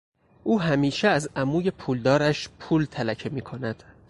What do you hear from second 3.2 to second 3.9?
می کند.